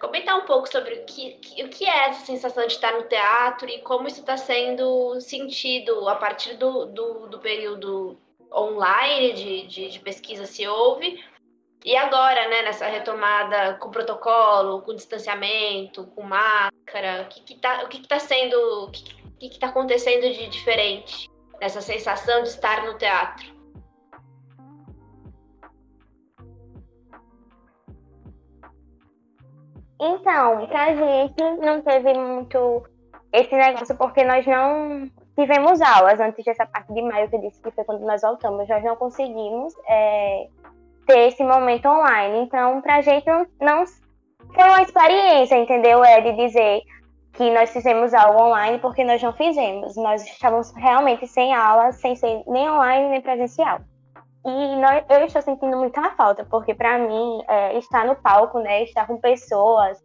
Comentar 0.01 0.37
um 0.37 0.45
pouco 0.45 0.69
sobre 0.69 0.95
o 0.95 1.05
que, 1.05 1.39
o 1.63 1.69
que 1.69 1.85
é 1.85 2.09
essa 2.09 2.27
sensação 2.27 2.67
de 2.67 2.73
estar 2.73 2.93
no 2.93 3.05
teatro 3.05 3.69
e 3.69 3.81
como 3.83 4.09
isso 4.09 4.21
está 4.21 4.37
sendo 4.37 5.21
sentido 5.21 6.09
a 6.09 6.17
partir 6.17 6.55
do, 6.57 6.87
do, 6.87 7.29
do 7.29 7.39
período 7.39 8.19
online 8.53 9.33
de, 9.33 9.67
de, 9.67 9.89
de 9.91 10.01
pesquisa 10.01 10.45
se 10.45 10.67
houve. 10.67 11.23
E 11.85 11.97
agora, 11.97 12.49
né, 12.49 12.63
nessa 12.63 12.87
retomada 12.87 13.75
com 13.75 13.91
protocolo, 13.91 14.83
com 14.83 14.95
distanciamento, 14.95 16.07
com 16.15 16.23
máscara, 16.23 17.23
o 17.23 17.29
que, 17.29 17.55
tá, 17.57 17.83
o 17.85 17.89
que, 17.89 18.01
que 18.01 18.09
tá 18.09 18.19
sendo, 18.19 18.57
o 18.85 18.91
que, 18.91 19.03
que, 19.39 19.49
que 19.49 19.59
tá 19.59 19.69
acontecendo 19.69 20.33
de 20.33 20.49
diferente 20.49 21.29
nessa 21.61 21.81
sensação 21.81 22.43
de 22.43 22.49
estar 22.49 22.85
no 22.85 22.99
teatro? 22.99 23.62
Então, 30.05 30.67
pra 30.67 30.97
gente 30.97 31.41
não 31.65 31.81
teve 31.81 32.13
muito 32.15 32.83
esse 33.33 33.55
negócio 33.55 33.97
porque 33.97 34.25
nós 34.25 34.45
não 34.45 35.09
tivemos 35.39 35.81
aulas 35.81 36.19
antes 36.19 36.45
dessa 36.45 36.67
parte 36.67 36.93
de 36.93 37.03
maio 37.03 37.31
que 37.31 37.37
eu 37.37 37.41
disse 37.41 37.63
que 37.63 37.71
foi 37.71 37.85
quando 37.85 38.05
nós 38.05 38.21
voltamos. 38.21 38.69
Nós 38.69 38.83
não 38.83 38.97
conseguimos 38.97 39.73
é, 39.89 40.49
ter 41.07 41.29
esse 41.29 41.45
momento 41.45 41.87
online. 41.87 42.41
Então, 42.41 42.83
para 42.83 42.97
a 42.97 43.01
gente 43.01 43.25
não, 43.29 43.47
não 43.61 43.85
foi 44.53 44.65
uma 44.65 44.83
experiência, 44.83 45.57
entendeu? 45.57 46.05
É 46.05 46.21
de 46.21 46.33
dizer 46.33 46.83
que 47.35 47.49
nós 47.53 47.71
fizemos 47.71 48.13
algo 48.13 48.43
online 48.43 48.81
porque 48.81 49.05
nós 49.05 49.23
não 49.23 49.33
fizemos. 49.33 49.95
Nós 49.95 50.25
estávamos 50.25 50.73
realmente 50.75 51.29
sem 51.29 51.55
aula, 51.55 51.93
sem 51.93 52.17
ser 52.17 52.43
nem 52.49 52.69
online 52.69 53.09
nem 53.09 53.21
presencial. 53.21 53.79
E 54.45 54.77
nós, 54.77 55.05
eu 55.09 55.25
estou 55.25 55.41
sentindo 55.41 55.77
muita 55.77 56.11
falta, 56.11 56.45
porque 56.45 56.75
para 56.75 56.99
mim, 56.99 57.43
é, 57.49 57.79
estar 57.79 58.05
no 58.05 58.17
palco, 58.17 58.59
né, 58.59 58.83
estar 58.83 59.07
com 59.07 59.21
pessoas, 59.21 59.99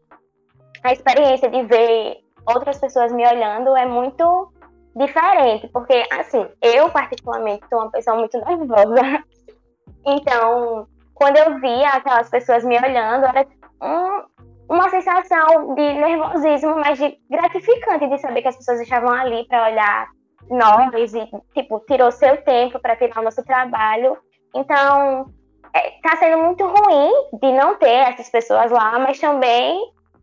a 0.84 0.94
experiência 0.94 1.50
de 1.50 1.64
ver 1.64 2.18
outras 2.46 2.78
pessoas 2.78 3.12
me 3.12 3.28
olhando 3.28 3.76
é 3.76 3.86
muito 3.86 4.54
diferente, 4.96 5.68
porque, 5.70 6.06
assim, 6.12 6.48
eu 6.62 6.90
particularmente 6.90 7.68
sou 7.68 7.80
uma 7.80 7.92
pessoa 7.92 8.18
muito 8.18 8.38
nervosa. 8.40 9.24
Então, 10.10 10.88
quando 11.14 11.36
eu 11.36 11.60
via 11.60 11.90
aquelas 11.90 12.30
pessoas 12.30 12.64
me 12.64 12.78
olhando, 12.78 13.26
era 13.26 13.46
um, 13.82 14.74
uma 14.74 14.90
sensação 14.90 15.76
de 15.76 15.82
nervosismo, 15.82 16.78
mas 16.78 16.98
de 16.98 17.18
gratificante 17.30 18.08
de 18.08 18.18
saber 18.18 18.42
que 18.42 18.48
as 18.48 18.56
pessoas 18.56 18.80
estavam 18.80 19.12
ali 19.12 19.46
para 19.48 19.68
olhar 19.68 20.08
nós 20.50 21.14
e, 21.14 21.28
tipo, 21.54 21.80
tirou 21.82 22.10
seu 22.12 22.38
tempo 22.44 22.80
para 22.80 22.96
tirar 22.96 23.20
o 23.20 23.24
nosso 23.24 23.44
trabalho. 23.44 24.18
Então, 24.56 25.26
está 25.74 26.14
é, 26.14 26.16
sendo 26.18 26.44
muito 26.44 26.66
ruim 26.66 27.12
de 27.42 27.52
não 27.52 27.76
ter 27.76 27.90
essas 27.90 28.30
pessoas 28.30 28.72
lá, 28.72 28.98
mas 29.00 29.20
também 29.20 29.80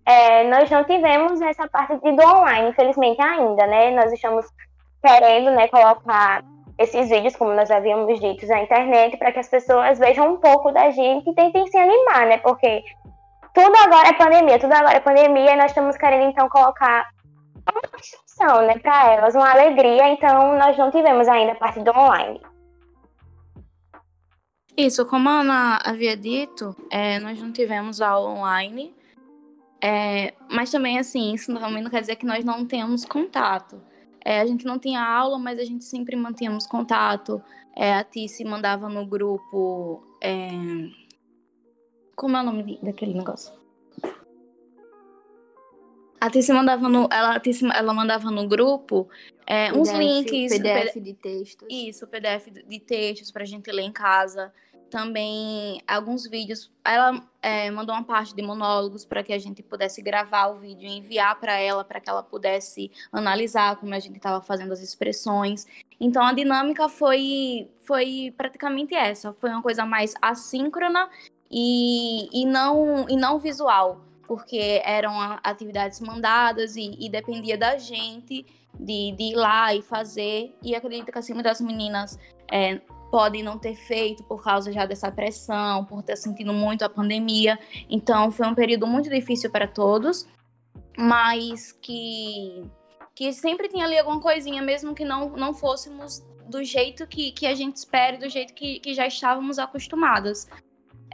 é, 0.06 0.44
nós 0.44 0.70
não 0.70 0.84
tivemos 0.84 1.40
essa 1.40 1.68
parte 1.68 1.96
de 1.98 2.12
do 2.12 2.22
online, 2.22 2.70
infelizmente 2.70 3.20
ainda, 3.20 3.66
né? 3.66 3.90
Nós 3.90 4.12
estamos 4.12 4.46
querendo, 5.02 5.50
né, 5.50 5.68
colocar 5.68 6.42
esses 6.78 7.08
vídeos, 7.08 7.36
como 7.36 7.52
nós 7.52 7.70
havíamos 7.70 8.18
dito, 8.18 8.46
na 8.46 8.62
internet, 8.62 9.16
para 9.16 9.32
que 9.32 9.38
as 9.38 9.48
pessoas 9.48 9.98
vejam 9.98 10.34
um 10.34 10.36
pouco 10.38 10.72
da 10.72 10.90
gente 10.90 11.30
e 11.30 11.34
tentem 11.34 11.66
se 11.66 11.76
animar, 11.78 12.26
né? 12.26 12.38
Porque 12.38 12.82
tudo 13.54 13.72
agora 13.84 14.08
é 14.08 14.12
pandemia, 14.12 14.58
tudo 14.58 14.72
agora 14.72 14.96
é 14.96 15.00
pandemia, 15.00 15.52
e 15.52 15.56
nós 15.56 15.66
estamos 15.66 15.96
querendo 15.96 16.30
então 16.30 16.48
colocar 16.48 17.08
uma 17.70 17.80
instrução, 17.98 18.66
né, 18.66 18.78
para 18.78 19.12
elas, 19.12 19.34
uma 19.34 19.50
alegria, 19.50 20.08
então 20.08 20.58
nós 20.58 20.76
não 20.76 20.90
tivemos 20.90 21.28
ainda 21.28 21.52
a 21.52 21.56
parte 21.56 21.80
do 21.80 21.96
online. 21.96 22.40
Isso, 24.76 25.06
como 25.06 25.28
a 25.28 25.40
Ana 25.40 25.78
havia 25.84 26.16
dito, 26.16 26.74
é, 26.90 27.20
nós 27.20 27.40
não 27.40 27.52
tivemos 27.52 28.00
aula 28.00 28.30
online, 28.30 28.92
é, 29.80 30.34
mas 30.50 30.70
também, 30.70 30.98
assim, 30.98 31.34
isso 31.34 31.52
também 31.54 31.82
não 31.82 31.90
quer 31.90 32.00
dizer 32.00 32.16
que 32.16 32.26
nós 32.26 32.44
não 32.44 32.66
tenhamos 32.66 33.04
contato. 33.04 33.80
É, 34.24 34.40
a 34.40 34.46
gente 34.46 34.64
não 34.64 34.78
tinha 34.78 35.02
aula, 35.02 35.38
mas 35.38 35.58
a 35.58 35.64
gente 35.64 35.84
sempre 35.84 36.16
mantínhamos 36.16 36.66
contato. 36.66 37.42
É, 37.76 37.92
a 37.94 38.02
Tice 38.02 38.44
mandava 38.44 38.88
no 38.88 39.04
grupo. 39.04 40.02
É... 40.22 40.48
Como 42.16 42.36
é 42.36 42.40
o 42.40 42.44
nome 42.44 42.78
daquele 42.82 43.12
negócio? 43.12 43.52
A 46.24 46.30
Tice 46.30 46.54
mandava 46.54 46.88
no, 46.88 47.06
ela, 47.12 47.38
Tice, 47.38 47.66
ela 47.74 47.92
mandava 47.92 48.30
no 48.30 48.48
grupo 48.48 49.06
é, 49.46 49.70
uns 49.74 49.90
links. 49.90 50.56
PDF 50.56 50.96
de 50.96 51.12
textos. 51.12 51.68
Isso, 51.70 52.06
PDF 52.06 52.46
de 52.66 52.80
textos 52.80 53.30
pra 53.30 53.44
gente 53.44 53.70
ler 53.70 53.82
em 53.82 53.92
casa 53.92 54.50
também 54.88 55.82
alguns 55.86 56.26
vídeos. 56.26 56.72
Ela 56.82 57.22
é, 57.42 57.70
mandou 57.70 57.94
uma 57.94 58.04
parte 58.04 58.34
de 58.34 58.40
monólogos 58.40 59.04
para 59.04 59.22
que 59.22 59.34
a 59.34 59.38
gente 59.38 59.62
pudesse 59.62 60.00
gravar 60.00 60.46
o 60.46 60.60
vídeo 60.60 60.88
e 60.88 60.96
enviar 60.96 61.38
para 61.38 61.58
ela, 61.58 61.84
para 61.84 62.00
que 62.00 62.08
ela 62.08 62.22
pudesse 62.22 62.90
analisar 63.12 63.76
como 63.76 63.92
a 63.92 63.98
gente 63.98 64.16
estava 64.16 64.40
fazendo 64.40 64.72
as 64.72 64.80
expressões. 64.80 65.66
Então 66.00 66.22
a 66.22 66.32
dinâmica 66.32 66.88
foi, 66.88 67.68
foi 67.82 68.32
praticamente 68.34 68.94
essa. 68.94 69.34
Foi 69.34 69.50
uma 69.50 69.60
coisa 69.60 69.84
mais 69.84 70.14
assíncrona 70.22 71.06
e, 71.50 72.30
e, 72.32 72.46
não, 72.46 73.06
e 73.10 73.14
não 73.14 73.38
visual, 73.38 74.00
porque 74.26 74.80
eram 74.84 75.12
atividades 75.42 76.00
mandadas 76.00 76.76
e, 76.76 76.96
e 76.98 77.08
dependia 77.08 77.56
da 77.56 77.76
gente 77.78 78.44
de, 78.78 79.12
de 79.12 79.22
ir 79.22 79.34
lá 79.34 79.74
e 79.74 79.82
fazer. 79.82 80.54
E 80.62 80.74
acredito 80.74 81.10
que 81.10 81.18
assim, 81.18 81.34
das 81.42 81.60
meninas 81.60 82.18
é, 82.50 82.80
podem 83.10 83.42
não 83.42 83.58
ter 83.58 83.76
feito 83.76 84.24
por 84.24 84.42
causa 84.42 84.72
já 84.72 84.86
dessa 84.86 85.10
pressão, 85.10 85.84
por 85.84 86.02
ter 86.02 86.16
sentido 86.16 86.52
muito 86.52 86.84
a 86.84 86.88
pandemia. 86.88 87.58
Então 87.88 88.30
foi 88.30 88.46
um 88.46 88.54
período 88.54 88.86
muito 88.86 89.08
difícil 89.08 89.50
para 89.50 89.66
todos, 89.66 90.26
mas 90.96 91.72
que 91.72 92.62
que 93.14 93.32
sempre 93.32 93.68
tinha 93.68 93.84
ali 93.84 93.96
alguma 93.96 94.20
coisinha, 94.20 94.60
mesmo 94.60 94.92
que 94.92 95.04
não, 95.04 95.30
não 95.30 95.54
fôssemos 95.54 96.20
do 96.48 96.62
jeito 96.64 97.06
que, 97.06 97.30
que 97.32 97.46
a 97.46 97.54
gente 97.54 97.76
espera, 97.76 98.18
do 98.18 98.28
jeito 98.28 98.52
que, 98.52 98.80
que 98.80 98.92
já 98.92 99.06
estávamos 99.06 99.58
acostumadas. 99.58 100.48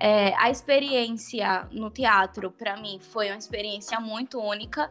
É, 0.00 0.34
a 0.36 0.50
experiência 0.50 1.68
no 1.70 1.90
teatro, 1.90 2.50
para 2.50 2.76
mim, 2.80 2.98
foi 2.98 3.28
uma 3.28 3.36
experiência 3.36 4.00
muito 4.00 4.40
única, 4.40 4.90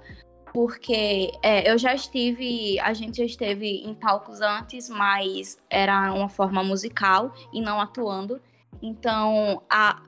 porque 0.54 1.32
é, 1.42 1.72
eu 1.72 1.78
já 1.80 1.96
estive, 1.96 2.80
a 2.80 2.94
gente 2.94 3.18
já 3.18 3.26
esteve 3.26 3.84
em 3.84 3.96
palcos 3.96 4.40
antes, 4.40 4.88
mas 4.88 5.58
era 5.68 6.14
uma 6.14 6.30
forma 6.30 6.64
musical 6.64 7.34
e 7.52 7.60
não 7.60 7.82
atuando. 7.82 8.40
Então, 8.82 9.64
a, 9.68 10.00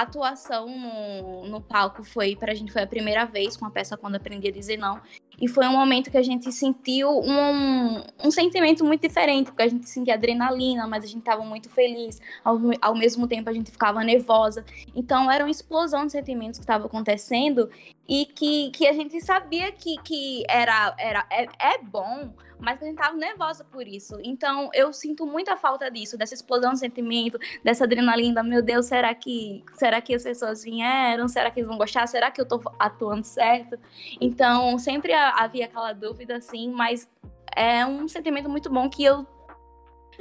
atuação 0.00 0.66
no, 0.68 1.46
no 1.46 1.60
palco 1.60 2.02
foi, 2.02 2.36
pra 2.36 2.54
gente, 2.54 2.72
foi 2.72 2.82
a 2.82 2.86
primeira 2.86 3.24
vez 3.24 3.56
com 3.56 3.66
a 3.66 3.70
peça 3.70 3.96
Quando 3.96 4.16
Aprendi 4.16 4.48
a 4.48 4.52
Dizer 4.52 4.76
Não. 4.76 5.00
E 5.40 5.48
foi 5.48 5.66
um 5.66 5.72
momento 5.72 6.10
que 6.10 6.16
a 6.16 6.22
gente 6.22 6.50
sentiu 6.50 7.10
um, 7.10 8.02
um 8.24 8.30
sentimento 8.30 8.84
muito 8.84 9.02
diferente, 9.02 9.46
porque 9.46 9.62
a 9.62 9.68
gente 9.68 9.88
sentia 9.88 10.14
adrenalina, 10.14 10.86
mas 10.86 11.04
a 11.04 11.06
gente 11.06 11.18
estava 11.18 11.44
muito 11.44 11.68
feliz. 11.68 12.20
Ao, 12.42 12.58
ao 12.80 12.94
mesmo 12.94 13.26
tempo, 13.28 13.50
a 13.50 13.52
gente 13.52 13.70
ficava 13.70 14.02
nervosa. 14.02 14.64
Então, 14.94 15.30
era 15.30 15.44
uma 15.44 15.50
explosão 15.50 16.06
de 16.06 16.12
sentimentos 16.12 16.58
que 16.58 16.64
estava 16.64 16.86
acontecendo 16.86 17.68
e 18.08 18.26
que, 18.26 18.70
que 18.70 18.86
a 18.86 18.92
gente 18.92 19.20
sabia 19.20 19.72
que, 19.72 19.96
que 19.98 20.44
era, 20.48 20.94
era 20.98 21.26
é, 21.30 21.46
é 21.74 21.78
bom, 21.78 22.32
mas 22.58 22.80
a 22.80 22.86
gente 22.86 22.96
tava 22.96 23.16
nervosa 23.16 23.64
por 23.64 23.86
isso. 23.86 24.18
Então, 24.22 24.70
eu 24.72 24.92
sinto 24.92 25.26
muita 25.26 25.56
falta 25.56 25.90
disso, 25.90 26.16
dessa 26.16 26.34
explosão 26.34 26.72
de 26.72 26.78
sentimento, 26.78 27.38
dessa 27.64 27.84
adrenalina. 27.84 28.42
Meu 28.42 28.62
Deus, 28.62 28.86
será 28.86 29.14
que, 29.14 29.64
será 29.74 30.00
que 30.00 30.14
as 30.14 30.22
pessoas 30.22 30.62
vieram? 30.62 31.28
Será 31.28 31.50
que 31.50 31.60
eles 31.60 31.68
vão 31.68 31.76
gostar? 31.76 32.06
Será 32.06 32.30
que 32.30 32.40
eu 32.40 32.46
tô 32.46 32.60
atuando 32.78 33.24
certo? 33.24 33.78
Então, 34.20 34.78
sempre 34.78 35.12
havia 35.12 35.66
aquela 35.66 35.92
dúvida, 35.92 36.36
assim, 36.36 36.70
mas 36.70 37.08
é 37.54 37.84
um 37.84 38.06
sentimento 38.06 38.48
muito 38.48 38.70
bom 38.70 38.88
que 38.88 39.04
eu, 39.04 39.26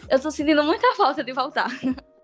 eu 0.10 0.20
tô 0.20 0.32
sentindo 0.32 0.64
muita 0.64 0.94
falta 0.96 1.24
de 1.24 1.32
voltar. 1.32 1.70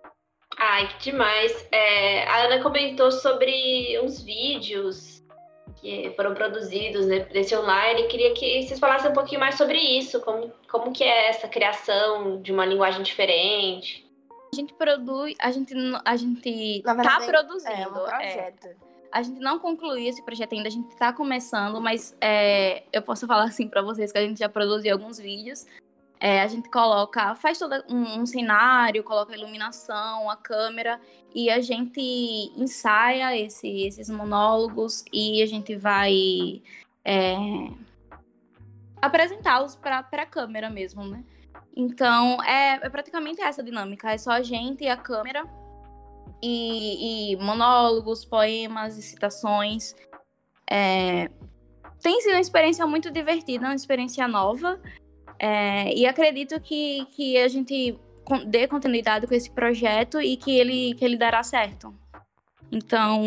Ai, 0.58 0.88
que 0.90 1.12
demais. 1.12 1.68
É, 1.72 2.28
a 2.28 2.46
Ana 2.46 2.62
comentou 2.62 3.12
sobre 3.12 4.00
uns 4.04 4.22
vídeos 4.22 5.11
que 5.82 6.14
foram 6.16 6.34
produzidos 6.34 7.08
né, 7.08 7.20
desse 7.20 7.56
online. 7.56 8.08
Queria 8.08 8.34
que 8.34 8.64
vocês 8.64 8.80
falassem 8.80 9.10
um 9.10 9.14
pouquinho 9.14 9.40
mais 9.40 9.56
sobre 9.56 9.78
isso, 9.78 10.22
como, 10.22 10.52
como 10.70 10.94
que 10.94 11.04
é 11.04 11.30
essa 11.30 11.48
criação 11.48 12.40
de 12.42 12.52
uma 12.54 12.66
linguagem 12.66 13.02
diferente. 13.02 14.08
A 14.54 14.56
gente 14.56 14.74
produz, 14.74 15.36
a 15.40 15.50
gente, 15.50 15.74
a 16.06 16.16
gente 16.16 16.82
Na 16.86 16.94
verdade, 16.94 17.26
tá 17.26 17.26
produzindo. 17.26 17.72
É 17.72 17.88
um 17.88 17.94
projeto. 17.94 18.68
É. 18.68 18.76
A 19.12 19.22
gente 19.24 19.42
não 19.42 19.60
concluiu 19.60 20.08
esse 20.08 20.24
projeto 20.24 20.54
ainda, 20.54 20.70
a 20.70 20.72
gente 20.72 20.96
tá 20.96 21.12
começando, 21.12 21.82
mas 21.82 22.16
é, 22.22 22.84
eu 22.94 23.02
posso 23.02 23.28
falar 23.28 23.44
assim 23.44 23.68
para 23.68 23.82
vocês 23.82 24.12
que 24.12 24.18
a 24.18 24.22
gente 24.22 24.40
já 24.40 24.48
produziu 24.48 24.94
alguns 24.94 25.20
vídeos. 25.20 25.66
É, 26.24 26.44
a 26.44 26.48
gente 26.48 26.70
coloca, 26.70 27.34
faz 27.34 27.58
todo 27.58 27.84
um, 27.90 28.20
um, 28.20 28.26
cenário, 28.28 29.04
coloca 29.04 29.34
a 29.34 29.36
iluminação, 29.36 30.30
a 30.30 30.38
câmera, 30.38 31.02
e 31.34 31.50
a 31.50 31.60
gente 31.62 32.00
ensaia 32.56 33.36
esse, 33.36 33.88
esses 33.88 34.08
monólogos 34.08 35.04
e 35.12 35.42
a 35.42 35.48
gente 35.48 35.76
vai 35.76 36.62
é, 37.04 37.36
apresentá-los 39.02 39.76
para 39.76 40.06
a 40.12 40.26
câmera 40.28 40.70
mesmo, 40.70 41.04
né? 41.04 41.24
Então, 41.76 42.42
é, 42.44 42.80
é, 42.86 42.90
praticamente 42.90 43.42
essa 43.42 43.64
dinâmica. 43.64 44.12
É 44.12 44.18
só 44.20 44.32
a 44.32 44.44
gente 44.44 44.84
e 44.84 44.88
a 44.90 44.98
câmera. 44.98 45.44
E, 46.44 47.34
e 47.34 47.36
monólogos, 47.38 48.26
poemas 48.26 48.96
e 48.96 49.02
citações. 49.02 49.96
É, 50.70 51.30
tem 52.02 52.22
sido 52.22 52.34
uma 52.34 52.42
experiência 52.42 52.86
muito 52.86 53.10
divertida, 53.10 53.66
uma 53.66 53.76
experiência 53.76 54.28
nova. 54.28 54.80
É, 55.44 55.92
e 55.96 56.06
acredito 56.06 56.62
que, 56.62 57.04
que 57.16 57.36
a 57.36 57.48
gente 57.48 57.98
dê 58.46 58.68
continuidade 58.68 59.26
com 59.26 59.34
esse 59.34 59.50
projeto 59.50 60.22
e 60.22 60.38
que 60.38 60.52
ele, 60.52 60.94
que 60.94 61.04
ele 61.04 61.18
dará 61.18 61.42
certo. 61.42 61.92
Então, 62.72 63.24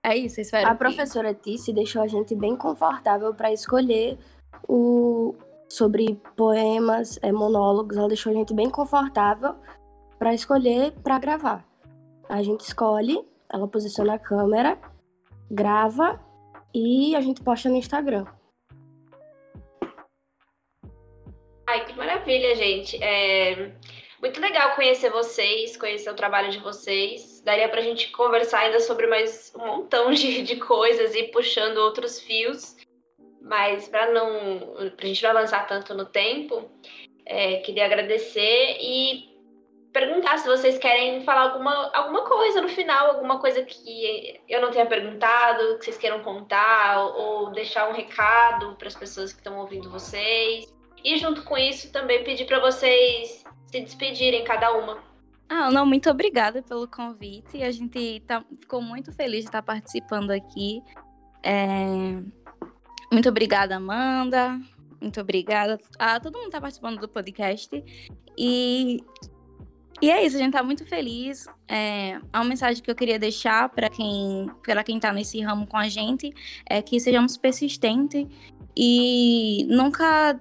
é 0.00 0.16
isso, 0.16 0.40
espero. 0.40 0.68
A 0.68 0.70
que... 0.70 0.78
professora 0.78 1.34
Tice 1.34 1.72
deixou 1.72 2.00
a 2.00 2.06
gente 2.06 2.36
bem 2.36 2.54
confortável 2.54 3.34
para 3.34 3.52
escolher 3.52 4.16
o 4.68 5.34
sobre 5.68 6.20
poemas, 6.36 7.18
é, 7.22 7.32
monólogos. 7.32 7.96
Ela 7.96 8.06
deixou 8.06 8.30
a 8.30 8.34
gente 8.36 8.54
bem 8.54 8.70
confortável 8.70 9.56
para 10.16 10.32
escolher 10.32 10.92
para 11.02 11.18
gravar. 11.18 11.64
A 12.28 12.40
gente 12.40 12.60
escolhe, 12.60 13.20
ela 13.52 13.66
posiciona 13.66 14.14
a 14.14 14.18
câmera, 14.18 14.78
grava 15.50 16.20
e 16.72 17.16
a 17.16 17.20
gente 17.20 17.42
posta 17.42 17.68
no 17.68 17.74
Instagram. 17.76 18.24
Ai, 21.74 21.86
que 21.86 21.92
maravilha, 21.94 22.54
gente. 22.54 23.02
É 23.02 23.72
muito 24.20 24.40
legal 24.40 24.76
conhecer 24.76 25.10
vocês, 25.10 25.76
conhecer 25.76 26.08
o 26.08 26.14
trabalho 26.14 26.48
de 26.52 26.60
vocês. 26.60 27.42
Daria 27.44 27.68
para 27.68 27.80
a 27.80 27.82
gente 27.82 28.12
conversar 28.12 28.60
ainda 28.60 28.78
sobre 28.78 29.08
mais 29.08 29.52
um 29.56 29.66
montão 29.66 30.12
de, 30.14 30.42
de 30.42 30.54
coisas 30.54 31.16
e 31.16 31.24
puxando 31.24 31.78
outros 31.78 32.20
fios. 32.20 32.76
Mas 33.42 33.88
para 33.88 34.12
não, 34.12 34.92
pra 34.96 35.04
gente 35.08 35.20
não 35.24 35.30
avançar 35.30 35.66
tanto 35.66 35.92
no 35.94 36.06
tempo, 36.06 36.70
é, 37.26 37.56
queria 37.56 37.86
agradecer 37.86 38.78
e 38.80 39.34
perguntar 39.92 40.38
se 40.38 40.46
vocês 40.46 40.78
querem 40.78 41.24
falar 41.24 41.50
alguma, 41.50 41.90
alguma 41.92 42.22
coisa 42.22 42.62
no 42.62 42.68
final, 42.68 43.08
alguma 43.08 43.40
coisa 43.40 43.64
que 43.64 44.40
eu 44.48 44.60
não 44.60 44.70
tenha 44.70 44.86
perguntado, 44.86 45.76
que 45.78 45.86
vocês 45.86 45.98
queiram 45.98 46.22
contar, 46.22 47.00
ou, 47.00 47.20
ou 47.20 47.50
deixar 47.50 47.90
um 47.90 47.92
recado 47.92 48.76
para 48.76 48.86
as 48.86 48.94
pessoas 48.94 49.32
que 49.32 49.40
estão 49.40 49.58
ouvindo 49.58 49.90
vocês. 49.90 50.72
E 51.04 51.18
junto 51.18 51.42
com 51.42 51.56
isso, 51.58 51.92
também 51.92 52.24
pedir 52.24 52.46
para 52.46 52.60
vocês 52.60 53.44
se 53.66 53.80
despedirem, 53.80 54.42
cada 54.44 54.72
uma. 54.72 54.98
Ah, 55.48 55.70
não, 55.70 55.84
muito 55.84 56.08
obrigada 56.08 56.62
pelo 56.62 56.88
convite. 56.88 57.62
A 57.62 57.70
gente 57.70 58.20
tá, 58.26 58.42
ficou 58.58 58.80
muito 58.80 59.12
feliz 59.12 59.40
de 59.40 59.48
estar 59.48 59.62
participando 59.62 60.30
aqui. 60.30 60.82
É... 61.42 62.18
Muito 63.12 63.28
obrigada, 63.28 63.76
Amanda. 63.76 64.58
Muito 65.00 65.20
obrigada 65.20 65.78
a 65.98 66.18
todo 66.18 66.32
mundo 66.32 66.44
que 66.44 66.48
está 66.48 66.60
participando 66.60 66.98
do 66.98 67.08
podcast. 67.08 67.70
E, 68.38 69.04
e 70.00 70.10
é 70.10 70.24
isso, 70.24 70.36
a 70.36 70.38
gente 70.38 70.48
está 70.48 70.62
muito 70.62 70.86
feliz. 70.86 71.46
É, 71.68 72.18
uma 72.34 72.44
mensagem 72.44 72.82
que 72.82 72.90
eu 72.90 72.94
queria 72.94 73.18
deixar 73.18 73.68
para 73.68 73.90
quem 73.90 74.50
para 74.64 74.82
quem 74.82 74.96
está 74.96 75.12
nesse 75.12 75.40
ramo 75.40 75.66
com 75.66 75.76
a 75.76 75.88
gente 75.88 76.32
é 76.68 76.80
que 76.80 76.98
sejamos 76.98 77.36
persistentes 77.36 78.26
e 78.76 79.66
nunca 79.68 80.40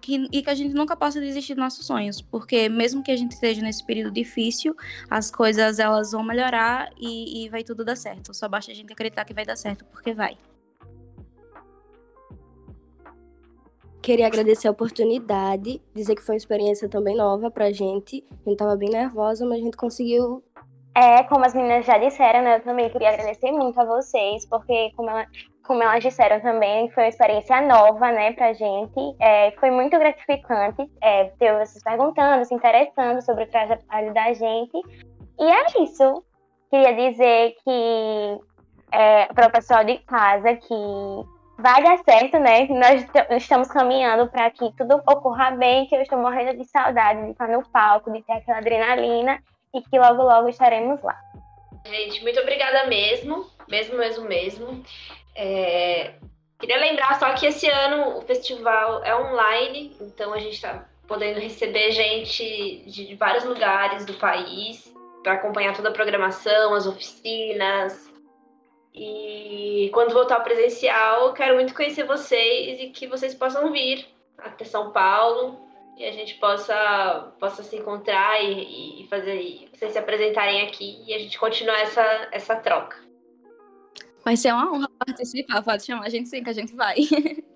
que, 0.00 0.26
e 0.32 0.42
que 0.42 0.50
a 0.50 0.54
gente 0.54 0.74
nunca 0.74 0.96
possa 0.96 1.20
desistir 1.20 1.54
dos 1.54 1.62
nossos 1.62 1.86
sonhos, 1.86 2.20
porque 2.22 2.68
mesmo 2.68 3.02
que 3.02 3.10
a 3.10 3.16
gente 3.16 3.32
esteja 3.32 3.62
nesse 3.62 3.84
período 3.84 4.10
difícil, 4.12 4.74
as 5.08 5.30
coisas 5.30 5.78
elas 5.78 6.12
vão 6.12 6.22
melhorar 6.22 6.90
e, 6.98 7.44
e 7.44 7.48
vai 7.48 7.62
tudo 7.62 7.84
dar 7.84 7.96
certo. 7.96 8.34
Só 8.34 8.48
basta 8.48 8.72
a 8.72 8.74
gente 8.74 8.92
acreditar 8.92 9.24
que 9.24 9.34
vai 9.34 9.44
dar 9.44 9.56
certo, 9.56 9.84
porque 9.84 10.14
vai. 10.14 10.36
Queria 14.02 14.26
agradecer 14.26 14.66
a 14.66 14.70
oportunidade, 14.70 15.80
dizer 15.94 16.14
que 16.14 16.22
foi 16.22 16.34
uma 16.34 16.38
experiência 16.38 16.88
também 16.88 17.14
nova 17.14 17.50
pra 17.50 17.70
gente. 17.70 18.24
A 18.46 18.48
gente 18.48 18.58
tava 18.58 18.74
bem 18.74 18.88
nervosa, 18.88 19.44
mas 19.44 19.60
a 19.60 19.62
gente 19.62 19.76
conseguiu. 19.76 20.42
É, 20.94 21.22
como 21.24 21.44
as 21.44 21.54
meninas 21.54 21.84
já 21.84 21.98
disseram, 21.98 22.42
né, 22.42 22.56
eu 22.56 22.62
também 22.62 22.88
queria 22.90 23.10
agradecer 23.10 23.52
muito 23.52 23.78
a 23.78 23.84
vocês, 23.84 24.46
porque 24.46 24.90
como 24.96 25.10
ela, 25.10 25.26
como 25.70 25.84
elas 25.84 26.02
disseram 26.02 26.40
também, 26.40 26.90
foi 26.90 27.04
uma 27.04 27.08
experiência 27.10 27.60
nova, 27.60 28.10
né, 28.10 28.32
pra 28.32 28.52
gente. 28.52 29.16
É, 29.20 29.52
foi 29.52 29.70
muito 29.70 29.96
gratificante 29.96 30.84
é, 31.00 31.26
ter 31.38 31.56
vocês 31.56 31.80
perguntando, 31.84 32.44
se 32.44 32.52
interessando 32.52 33.22
sobre 33.22 33.44
o 33.44 33.48
trabalho 33.48 34.12
da 34.12 34.32
gente. 34.32 34.76
E 35.38 35.44
é 35.44 35.84
isso. 35.84 36.24
Queria 36.68 36.92
dizer 36.92 37.54
que 37.62 38.40
é, 38.90 39.26
para 39.26 39.46
o 39.46 39.52
pessoal 39.52 39.84
de 39.84 39.98
casa 39.98 40.56
que 40.56 40.74
vai 41.56 41.84
dar 41.84 41.98
certo, 41.98 42.40
né? 42.40 42.66
Nós 42.66 43.06
estamos 43.40 43.68
caminhando 43.68 44.28
para 44.28 44.50
que 44.50 44.72
tudo 44.76 44.96
ocorra 44.96 45.52
bem, 45.52 45.86
que 45.86 45.94
eu 45.94 46.02
estou 46.02 46.18
morrendo 46.18 46.58
de 46.58 46.64
saudade 46.64 47.26
de 47.26 47.30
estar 47.30 47.46
no 47.46 47.62
palco, 47.70 48.12
de 48.12 48.20
ter 48.24 48.32
aquela 48.32 48.58
adrenalina 48.58 49.40
e 49.72 49.80
que 49.80 49.96
logo, 50.00 50.20
logo 50.20 50.48
estaremos 50.48 51.00
lá. 51.00 51.16
Gente, 51.86 52.24
muito 52.24 52.40
obrigada 52.40 52.88
mesmo, 52.88 53.46
mesmo, 53.68 53.96
mesmo, 53.96 54.24
mesmo. 54.24 54.84
É... 55.42 56.12
Queria 56.58 56.76
lembrar 56.76 57.18
só 57.18 57.32
que 57.32 57.46
esse 57.46 57.66
ano 57.66 58.18
o 58.18 58.20
festival 58.20 59.02
é 59.02 59.16
online, 59.16 59.96
então 59.98 60.34
a 60.34 60.38
gente 60.38 60.56
está 60.56 60.86
podendo 61.08 61.40
receber 61.40 61.90
gente 61.92 62.84
de 62.86 63.14
vários 63.14 63.44
lugares 63.44 64.04
do 64.04 64.12
país 64.14 64.94
para 65.22 65.32
acompanhar 65.32 65.74
toda 65.74 65.88
a 65.88 65.92
programação, 65.92 66.74
as 66.74 66.86
oficinas. 66.86 68.12
E 68.94 69.90
quando 69.94 70.12
voltar 70.12 70.36
ao 70.36 70.44
presencial, 70.44 71.32
quero 71.32 71.54
muito 71.54 71.74
conhecer 71.74 72.04
vocês 72.04 72.78
e 72.78 72.90
que 72.90 73.06
vocês 73.06 73.34
possam 73.34 73.72
vir 73.72 74.06
até 74.36 74.66
São 74.66 74.90
Paulo 74.90 75.58
e 75.96 76.04
a 76.04 76.12
gente 76.12 76.34
possa, 76.34 77.32
possa 77.40 77.62
se 77.62 77.76
encontrar 77.76 78.42
e, 78.44 79.02
e 79.02 79.08
fazer 79.08 79.40
e 79.40 79.70
vocês 79.72 79.92
se 79.92 79.98
apresentarem 79.98 80.66
aqui 80.66 81.02
e 81.06 81.14
a 81.14 81.18
gente 81.18 81.38
continuar 81.38 81.80
essa, 81.80 82.28
essa 82.30 82.56
troca. 82.56 83.09
Vai 84.30 84.36
ser 84.36 84.52
uma 84.52 84.72
honra 84.72 84.88
participar, 84.96 85.60
pode 85.60 85.84
chamar 85.84 86.06
a 86.06 86.08
gente 86.08 86.28
sim, 86.28 86.40
que 86.40 86.50
a 86.50 86.52
gente 86.52 86.72
vai. 86.72 86.94